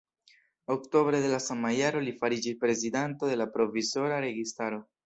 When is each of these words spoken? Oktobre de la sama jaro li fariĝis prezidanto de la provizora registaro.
Oktobre 0.75 1.19
de 1.25 1.29
la 1.33 1.41
sama 1.49 1.71
jaro 1.81 2.03
li 2.07 2.15
fariĝis 2.25 2.59
prezidanto 2.67 3.31
de 3.35 3.39
la 3.45 3.49
provizora 3.59 4.23
registaro. 4.31 4.87